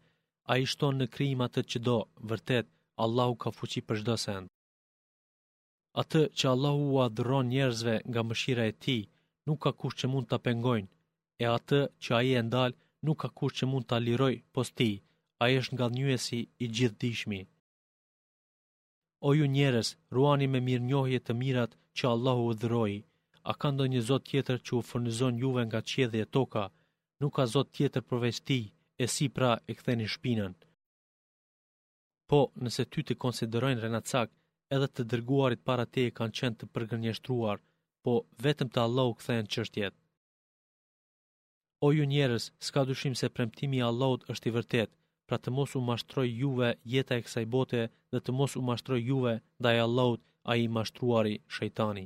[0.51, 0.65] A i
[0.99, 1.97] në krimë të që do,
[2.29, 2.65] vërtet,
[3.03, 4.47] Allahu ka fuqi për shdo send.
[6.01, 8.99] Atë që Allahu u adron njerëzve nga mëshira e ti,
[9.47, 10.89] nuk ka kush që mund të pengojnë,
[11.43, 12.77] e atë që a i e ndalë
[13.07, 14.89] nuk ka kush që mund të liroj posti,
[15.41, 17.41] a i është nga njësi i gjithë dishmi.
[19.27, 22.97] O ju njerës, ruani me mirë njohje të mirat që Allahu udhëroi.
[23.49, 26.63] A ka ndonjë zot tjetër që u furnizon juve nga qiellja e toka?
[27.21, 28.59] Nuk ka zot tjetër përveç ti,
[29.03, 30.53] e si pra e ktheni shpinën.
[32.29, 34.29] Po, nëse ty të konsiderojnë Renacak,
[34.75, 37.57] edhe të dërguarit para teje kanë qenë të përgënjeshtruar,
[38.05, 38.13] po
[38.45, 39.95] vetëm të Allahu këthejnë qështjet.
[41.87, 44.91] O ju njerës, s'ka dushim se premtimi Allahut është i vërtet,
[45.27, 48.99] pra të mos u mashtroj juve jeta e kësaj bote dhe të mos u mashtroj
[49.09, 52.05] juve dhe e Allahut a i mashtruari shëjtani.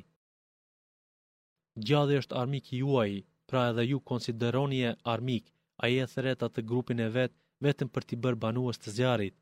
[1.87, 3.11] Gjadhe është armik juaj,
[3.49, 5.45] pra edhe ju konsideroni e armik,
[5.83, 9.35] a i e thereta të grupin e vetë vetëm për t'i bërë banuës të zjarit.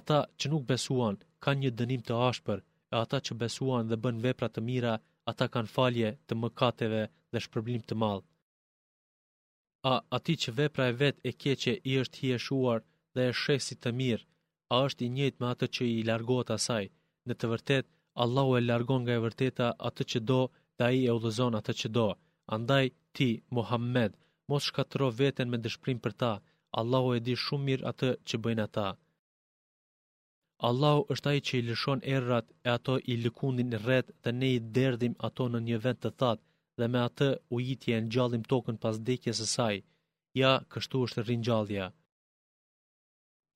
[0.00, 2.58] Ata që nuk besuan, kanë një dënim të ashpër,
[2.92, 4.94] e ata që besuan dhe bën vepra të mira,
[5.32, 8.24] ata kanë falje të mëkateve dhe shpërblim të madh.
[9.92, 12.80] A ati që vepra e vet e keqe i është hieshuar
[13.14, 14.26] dhe e shesit të mirë,
[14.72, 16.84] a është i njëjtë me atë që i largohet asaj?
[17.28, 17.90] Në të vërtetë,
[18.24, 20.40] Allahu e largon nga e vërteta atë që do,
[20.76, 22.08] dhe ai e udhëzon atë që do.
[22.56, 24.12] Andaj ti, Muhammed,
[24.50, 26.32] mos shkatërro veten me dëshpërim për ta.
[26.80, 28.88] Allahu e di shumë mirë atë që bëjnë ata.
[30.68, 34.58] Allahu është ai që i lëshon errat e ato i lëkundin rreth dhe ne i
[34.78, 36.46] derdhim ato në një vend të thatë
[36.80, 39.76] dhe me atë ujitje në gjallim tokën pas dekjes së saj.
[40.40, 41.86] Ja, kështu është ringjallja.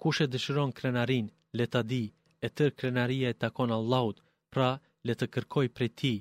[0.04, 1.26] Kush e dëshiron krenarin,
[1.60, 2.00] le ta di,
[2.46, 4.22] e tër krenaria e takon Allahut,
[4.54, 4.70] pra
[5.08, 6.14] le të kërkoj prej ti,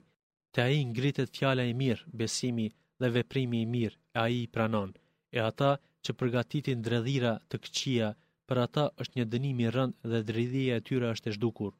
[0.53, 2.67] të aji ngritet fjala e mirë, besimi
[3.01, 4.91] dhe veprimi i mirë, e aji i pranon,
[5.37, 5.71] e ata
[6.03, 8.09] që përgatitin dredhira të këqia,
[8.49, 9.71] për ata është një dënim i
[10.11, 11.71] dhe dridhije e tyre është e zhdukur.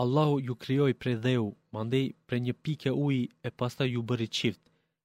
[0.00, 4.62] Allahu ju krijoi prej dheu, mandej prej një pike uji e pastaj ju bëri çift.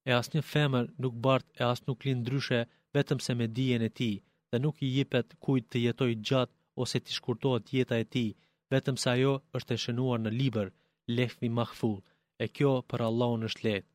[0.09, 2.59] E as një femër nuk bart e as nuk linë ndryshe
[2.95, 4.15] vetëm se me dijen e tij,
[4.49, 6.49] dhe nuk i jepet kujt të jetoj gjat
[6.83, 8.29] ose të shkurtohet jeta e tij,
[8.73, 10.67] vetëm se ajo është e shënuar në libër,
[11.17, 11.91] lefmi mahfu,
[12.43, 13.91] e kjo për Allahun është lehtë.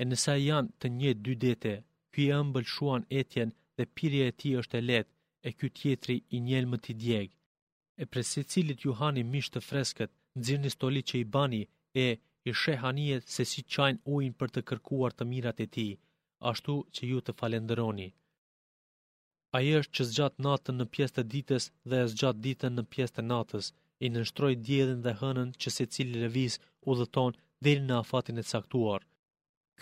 [0.00, 1.72] E nësa janë të një dy dete,
[2.12, 5.08] kjo e ëmbëlshuan etjen dhe pirje e ti është e let,
[5.46, 7.28] e ky tjetri i njel më t'i djeg.
[8.02, 11.62] E pre se cilit Juhani mishë të freskët, nëzirë një stoli që i bani,
[12.04, 12.06] e
[12.48, 15.86] i shehanijet se si qajnë ujnë për të kërkuar të mirat e ti,
[16.50, 18.08] ashtu që ju të falenderoni.
[19.56, 23.14] A është që zgjat natën në pjesë të ditës dhe e zgjat ditën në pjesë
[23.16, 23.66] të natës,
[24.04, 26.54] i nështroj djedhin dhe hënën që se cili levis
[26.88, 27.32] u dhe ton
[27.62, 29.02] dhe në afatin e caktuar–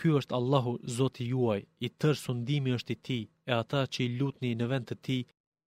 [0.01, 3.17] Ky është Allahu, Zoti juaj, i tërë sundimi është i ti,
[3.49, 5.17] e ata që i lutni në vend të ti,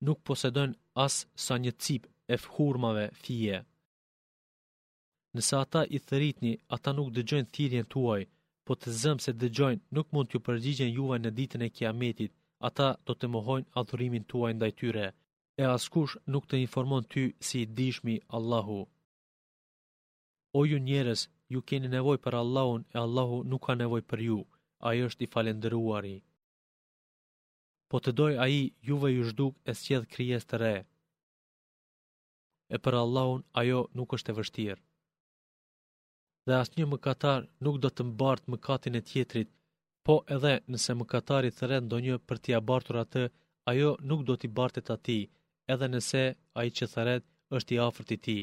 [0.09, 0.73] nuk posedon
[1.07, 3.61] as sa një cip e fhurmave fije.
[5.37, 8.23] Nësa ata i thëritni, ata nuk dëgjojnë thirjen tuaj,
[8.67, 12.33] po të zëmë se dëgjojnë nuk mund t'ju përgjigjen juaj në ditën e kiametit,
[12.69, 15.07] ata do të mohojnë adhurimin tuaj ndaj tyre,
[15.63, 18.81] e askush nuk të informon ty si i dishmi Allahu.
[20.59, 21.23] O ju njerës,
[21.55, 24.39] ju keni nevoj për Allahun e Allahu nuk ka nevoj për ju,
[24.87, 26.15] a i është i falendëruari.
[27.91, 30.75] Po të doj a i juve ju shduk e sjedh krijes të re.
[32.75, 34.83] E për Allahun ajo nuk është e vështirë.
[36.47, 39.49] Dhe asë një mëkatar nuk do të mbartë mëkatin e tjetrit,
[40.07, 43.25] po edhe nëse mëkatarit të rendë do një për t'ja bartur atë,
[43.71, 45.21] ajo nuk do t'i bartet ati,
[45.75, 46.25] edhe nëse
[46.59, 47.23] a i që thëret
[47.59, 48.39] është i afrët i ti,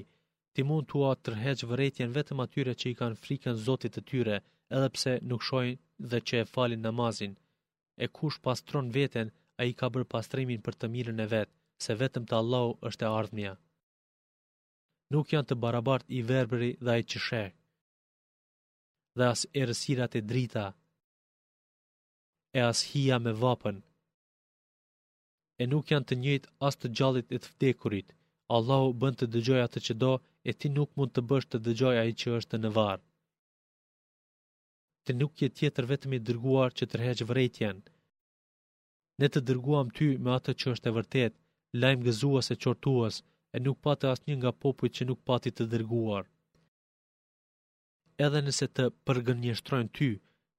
[0.53, 4.35] ti mund tua tërheq vëretjen vetëm atyre që i kanë frikën zotit të tyre,
[4.77, 5.79] edhe pse nuk shojnë
[6.11, 7.33] dhe që e falin namazin.
[8.03, 9.27] E kush pastron veten,
[9.59, 13.05] a i ka bërë pastrimin për të mirën e vetë, se vetëm të Allahu është
[13.05, 13.53] e ardhmja.
[15.13, 17.43] Nuk janë të barabart i verbëri dhe i qëshe,
[19.17, 20.65] dhe as erësirat e drita,
[22.57, 23.77] e as hia me vapën,
[25.61, 28.09] e nuk janë të njëjt as të gjallit e të vdekurit,
[28.57, 30.13] Allahu bën të dëgjoj atë që do,
[30.49, 33.03] e ti nuk mund të bësh të dëgjoj ai që është në varë.
[35.05, 37.77] Ti nuk je tjetër vetëm i dërguar që të rrehesh vërejtjen.
[39.21, 41.33] Ne të dërguam ty me atë që është e vërtet,
[41.81, 43.15] lajm gëzuas e qortuas,
[43.55, 46.25] e nuk patë asnjë nga popujt që nuk pati të dërguar.
[48.25, 50.09] Edhe nëse të përgënjeshtrojnë ty,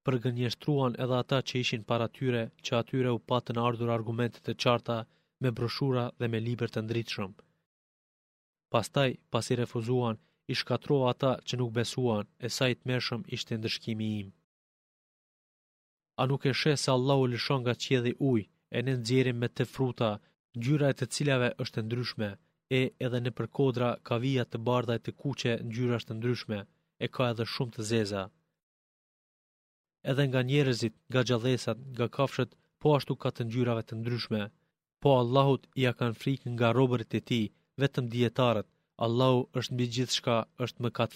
[0.07, 4.97] përgënjeshtruan edhe ata që ishin para tyre, që atyre u patën ardhur argumentet e qarta
[5.42, 7.37] me broshura dhe me liber të ndritëshëmë.
[8.75, 10.17] Pastaj, pas i refuzuan,
[10.51, 14.33] i shkatrova ata që nuk besuan, e sa i të mershëm ishte ndërshkimi im.
[16.21, 18.43] A nuk e shë se Allah u lëshon nga qjedi uj,
[18.77, 20.11] e në nëzjerim me të fruta,
[20.65, 22.33] gjyra e të cilave është ndryshme,
[22.81, 26.59] e edhe në përkodra ka vijat të bardaj të kuqe në është ndryshme,
[27.05, 28.23] e ka edhe shumë të zeza.
[30.11, 34.43] Edhe nga njerëzit, nga gjadhesat, nga kafshet, po ashtu ka të njyrave të ndryshme,
[35.03, 37.45] po Allahut i a kanë frik nga robërit e ti,
[37.83, 38.69] vetëm dietarët.
[39.07, 40.35] Allahu është mbi gjithçka,
[40.67, 41.13] është më kat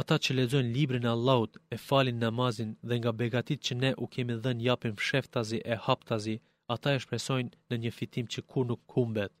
[0.00, 4.06] Ata që lexojnë librin e Allahut e falin namazin dhe nga begatit që ne u
[4.14, 6.36] kemi dhënë japim fsheftazi e haptazi,
[6.74, 9.32] ata e shpresojnë në një fitim që kur nuk humbet.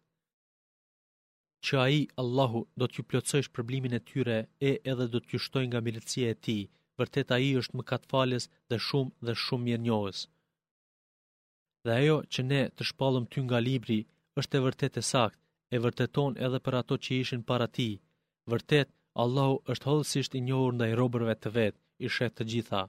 [1.64, 5.80] Që ai Allahu do t'ju plotësoj shpërblimin e tyre e edhe do t'ju shtojë nga
[5.86, 6.62] mirësia e tij,
[6.98, 8.04] vërtet ai është më kat
[8.70, 10.18] dhe shumë dhe shumë mirënjohës.
[11.84, 13.98] Dhe ajo që ne të shpallëm ty nga libri,
[14.38, 15.38] është e vërtet e sakt,
[15.74, 17.86] e vërteton edhe për ato që ishin para ti.
[18.52, 18.88] Vërtet,
[19.24, 22.82] Allahu është hëllësisht i njohur ndaj robërve të vetë, i shetë të gjitha.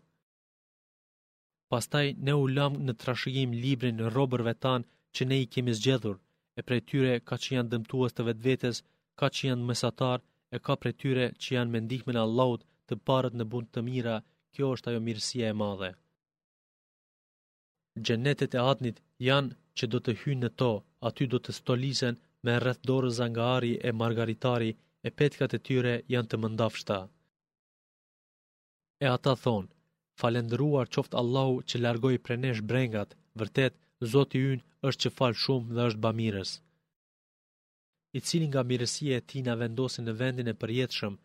[1.74, 6.18] Pastaj, ne u lamë në trashëgjim librin në robërve tanë që ne i kemi zgjedhur,
[6.58, 8.84] e prej tyre ka që janë dëmtuas të vetë vetës,
[9.20, 10.20] ka që janë mesatar,
[10.56, 14.18] e ka prej tyre që janë me ndihmën Allahut të parët në bund të mira,
[14.54, 15.92] kjo është ajo mirësia e madhe.
[18.08, 18.98] Gjenetet e atnit
[19.30, 20.70] janë që do të hynë në to,
[21.10, 24.72] aty do të stolizen me rreth dorës nga ari e margaritari
[25.08, 26.98] e petkat e tyre janë të mëndafshta.
[29.06, 29.70] E ata thonë,
[30.20, 33.10] falendëruar qoftë Allahu që largoj pre nesh brengat,
[33.42, 33.74] vërtet,
[34.12, 36.52] Zoti ynë është që falë shumë dhe është bamirës.
[38.18, 41.18] I cilin nga mirësia e ti nga vendosin në vendin e përjetëshëm,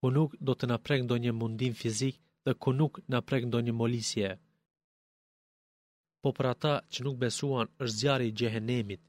[0.00, 3.74] ku nuk do të na prek ndonjë mundim fizik dhe ku nuk na prek ndonjë
[3.80, 4.30] molisje
[6.24, 9.00] po për ata që nuk besuan është zjarë i gjehenemit,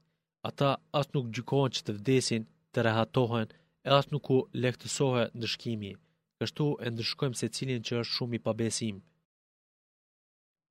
[0.48, 3.48] ata asë nuk gjykojnë që të vdesin, të rehatohen,
[3.86, 5.92] e asë nuk u lehtësohe ndëshkimi,
[6.40, 8.98] kështu e ndëshkojmë se cilin që është shumë i pabesim.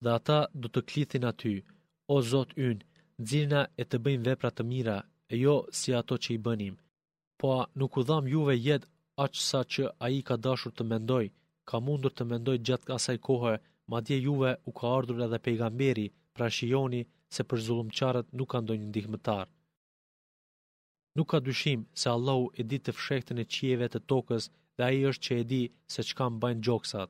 [0.04, 1.54] Dhe ata du të klithin aty,
[2.14, 2.84] o Zot ynë,
[3.22, 4.98] nëzirna e të bëjmë vepra të mira,
[5.34, 6.76] e jo si ato që i bënim,
[7.40, 8.92] po a nuk u dham juve jetë
[9.26, 11.26] aqë sa që a i ka dashur të mendoj,
[11.70, 13.56] ka mundur të mendoj gjatë asaj kohë,
[13.90, 16.06] ma dje juve u ka ardhur edhe pejgamberi,
[16.38, 17.04] pra shijoni
[17.36, 19.46] se për zulumqarët nuk ka ndonjë ndihmëtar.
[21.18, 24.44] Nuk ka dyshim se Allahu e di të fshehtën e qieve të tokës
[24.76, 25.62] dhe aji është që e di
[25.94, 27.10] se që kam bajnë gjokësat.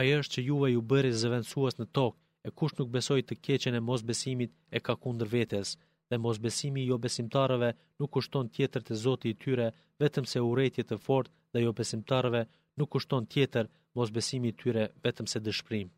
[0.00, 3.78] Aji është që juve ju bëri zëvencuas në tokë e kush nuk besoj të keqen
[3.78, 5.68] e mos besimit e ka kundër vetës
[6.10, 9.68] dhe mos besimi jo besimtarëve nuk ushton tjetër të zoti i tyre
[10.02, 12.42] vetëm se uretje të fort dhe jo besimtarëve
[12.78, 13.64] nuk ushton tjetër
[13.96, 15.88] mos besimi i tyre vetëm se dëshprim.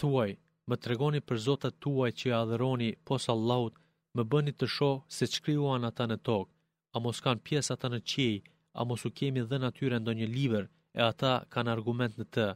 [0.00, 0.30] Thuaj,
[0.70, 3.74] më tregoni për zotat tuaj që adhëroni pos Allahut,
[4.16, 6.50] më bëni të shoh se çkriuan ata në tokë,
[6.94, 8.38] a mos kanë pjesë ata në qiell,
[8.78, 10.64] a mos u kemi dhënë natyrë ndonjë libër
[11.00, 12.46] e ata kanë argument në të.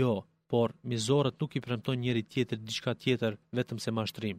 [0.00, 0.10] Jo,
[0.50, 4.38] por mizorët nuk i premton njëri tjetër diçka tjetër vetëm se mashtrim.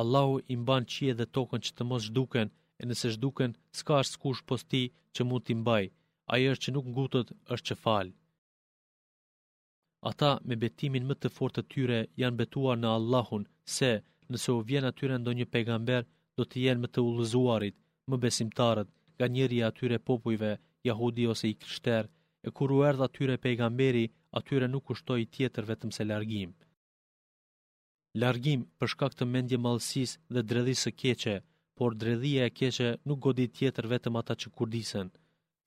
[0.00, 2.48] Allahu i mban qiell dhe tokën që të mos zhduken,
[2.80, 4.82] e nëse zhduken, s'ka askush pos ti
[5.14, 5.84] që mund t'i mbaj.
[6.32, 8.08] Ai është që nuk ngutet është që fal
[10.10, 13.44] ata me betimin më të fortë të tyre janë betuar në Allahun,
[13.76, 13.88] se
[14.30, 16.02] nëse u vjen atyre ndo një pegamber,
[16.36, 17.76] do të jenë më të ullëzuarit,
[18.10, 20.52] më besimtarët, nga njëri atyre popujve,
[20.86, 22.08] jahudi ose i kështerë,
[22.46, 24.04] e kur u erdha atyre pejgamberi,
[24.38, 26.50] atyre nuk ushtoj tjetër vetëm se largim.
[28.22, 31.36] Largim për shkak të mendje malsis dhe dredhisë së keqe,
[31.76, 35.08] por dredhia e keqe nuk godit tjetër vetëm ata që kurdisen.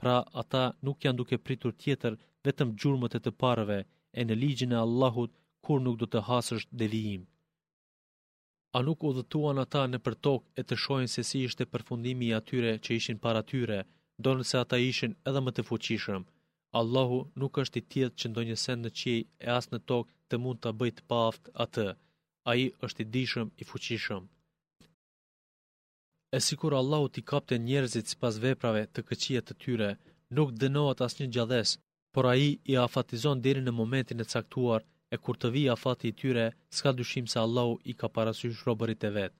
[0.01, 2.13] Pra ata nuk janë duke pritur tjetër
[2.47, 3.79] vetëm gjurmët e të parëve,
[4.17, 5.31] e në ligjën e Allahut
[5.65, 7.25] kur nuk do të hasësh devijim.
[8.75, 12.25] A nuk u dhëtuan ata në për tokë e të shojnë se si ishte përfundimi
[12.29, 13.79] i atyre që ishin para tyre,
[14.23, 16.23] do nëse ata ishin edhe më të fuqishëm.
[16.79, 20.35] Allahu nuk është i tjetë që ndonjë sen në qej e asë në tokë të
[20.43, 21.87] mund të bëjt paft atë.
[22.49, 24.23] A i është i dishëm i fuqishëm.
[26.37, 29.89] E si kur Allahu t'i kapte njerëzit si pas veprave të këqia të tyre,
[30.37, 31.69] nuk dënohat asnjë një gjadhes
[32.13, 34.81] por a i i afatizon diri në momentin e caktuar
[35.13, 36.45] e kur të vi afati i tyre,
[36.75, 39.37] s'ka dyshim se Allahu i ka parasysh robërit e vetë.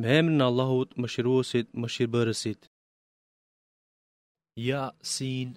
[0.00, 2.60] Me emrin në Allahut më shiruosit më shirëbërësit.
[4.68, 4.82] Ja,
[5.14, 5.50] sin,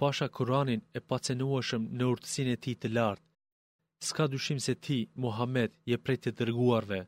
[0.00, 3.28] pasha Kuranin e pacenuashëm në urtësin e ti të lartë,
[4.06, 7.00] s'ka dyshim se ti, Muhammed, je prej të dërguarve.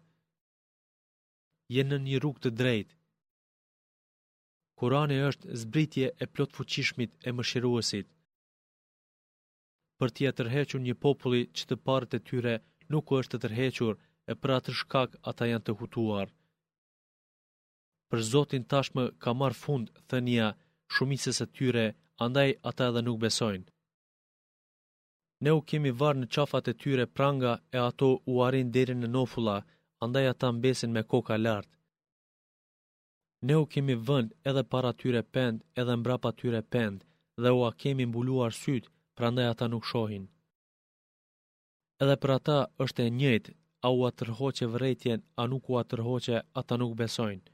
[1.74, 2.95] Je në një rrug të drejtë,
[4.78, 8.08] Kurani është zbritje e plot fuqishmit e mëshiruesit.
[10.02, 12.52] Për t'ja tërhequr një populli që të parët e tyre
[12.94, 13.94] nuk është të tërhequr
[14.32, 16.26] e për atë shkak ata janë të hutuar.
[18.10, 20.50] Për Zotin tashmë ka marë fund thënia
[20.96, 21.86] shumicës e tyre,
[22.26, 23.64] andaj ata edhe nuk besojnë.
[25.44, 29.08] Ne u kemi varë në qafat e tyre pranga e ato u arin deri në
[29.16, 29.56] nofula,
[30.06, 31.75] andaj ata mbesin me koka lartë.
[33.42, 37.04] Ne u kemi vënd edhe para tyre pend, edhe mbra pa tyre pend,
[37.42, 38.84] dhe u a kemi mbuluar syt,
[39.16, 40.24] pra ne ata nuk shohin.
[42.02, 43.44] Edhe për ata është e njët,
[43.86, 47.44] a u atërhoqe vërejtjen, a nuk u atërhoqe, ata nuk besojnë.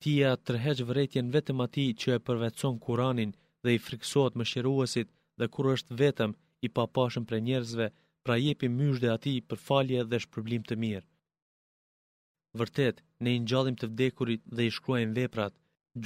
[0.00, 3.32] Ti e atërheq vërejtjen vetëm ati që e përvecon kuranin
[3.64, 5.08] dhe i friksohet më shiruësit
[5.38, 6.30] dhe kur është vetëm
[6.66, 7.86] i papashën për njerëzve,
[8.24, 11.06] pra jepi myshde ati për falje dhe shpërblim të mirë.
[12.58, 15.54] Vërtet, ne i ngjallim të vdekurit dhe i shkruajmë veprat,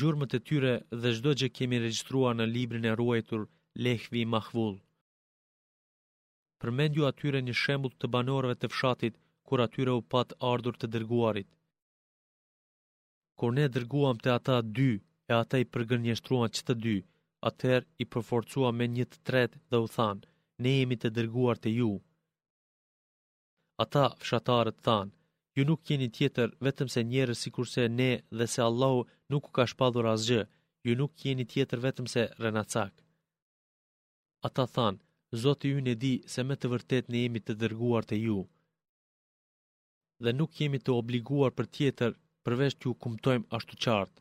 [0.01, 3.45] gjurmët e tyre dhe çdo gjë kemi regjistruar në librin e ruajtur
[3.87, 4.75] Lehvi Mahvul.
[6.65, 9.15] Përmend ju atyre një shembull të banorëve të fshatit
[9.49, 11.49] kur atyre u pat ardhur të dërguarit.
[13.41, 14.91] Kur ne dërguam të ata dy
[15.31, 16.97] e ata i përgënjështruan që të dy,
[17.51, 20.29] atëher i përforcua me një të tret dhe u thanë,
[20.62, 21.91] ne jemi të dërguar të ju.
[23.87, 25.12] Ata fshatarët thanë,
[25.59, 29.01] ju nuk jeni tjetër vetëm se njerës si kurse ne dhe se Allahu
[29.33, 30.43] nuk u ka shpadhur asgjë,
[30.87, 32.93] ju nuk jeni tjetër vetëm se rënacak.
[34.47, 35.03] Ata thanë,
[35.43, 38.38] Zotë ju në di se me të vërtet ne jemi të dërguar të ju,
[40.23, 42.11] dhe nuk jemi të obliguar për tjetër
[42.45, 44.21] përveç që ju kumtojmë ashtu qartë.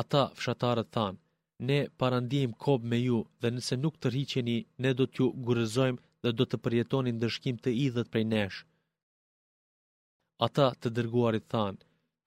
[0.00, 1.18] Ata fshatarët thanë,
[1.68, 6.30] ne parandijim kobë me ju dhe nëse nuk të rriqeni, ne do t'ju gurëzojmë dhe
[6.38, 8.64] do të përjetonin dërshkim të idhët prej neshë
[10.46, 11.78] ata të dërguarit thanë,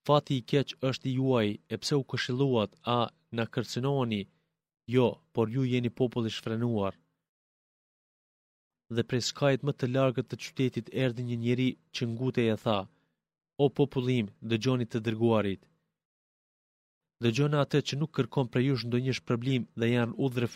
[0.08, 2.98] fati i keq është i juaj e pse u këshiluat a
[3.38, 4.22] në kërcinoni,
[4.96, 6.94] jo, por ju jeni popull i shfrenuar.
[8.96, 12.80] Dhe prej skajt më të largët të qytetit erdi një njeri që ngute e tha,
[13.64, 15.62] o popullim, dhe gjonit të dërguarit.
[17.22, 17.32] Dhe
[17.64, 20.48] atë që nuk kërkon për jush ndonjësh problem dhe janë udhre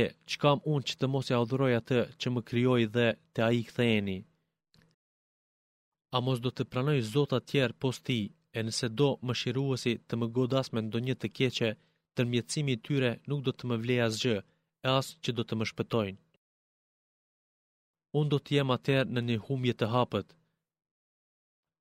[0.00, 3.40] E, që kam unë që të mos e adhuroj atë që më kryoj dhe të
[3.48, 4.18] a i këthejeni?
[6.14, 8.20] a mos do të pranoj zota tjerë pos ti,
[8.56, 11.70] e nëse do më shiruasi të më godas me ndonjë të keqe,
[12.14, 14.38] të mjetësimi tyre nuk do të më vleja zgjë,
[14.86, 16.18] e asë që do të më shpëtojnë.
[18.18, 20.28] Unë do të jem atër në një humje të hapët.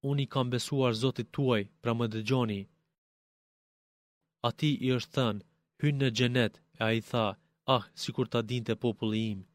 [0.10, 2.62] Unë i kam besuar zotit tuaj, pra më dëgjoni.
[4.48, 5.44] A ti i është thënë,
[5.82, 7.26] hynë në gjenet, e a i tha,
[7.76, 9.46] ah, si kur ta dinte populli imë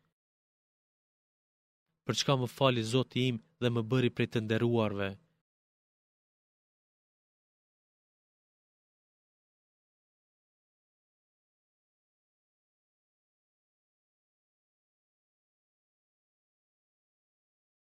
[2.08, 5.08] për çka më fali Zoti im dhe më bëri prej të nderuarve.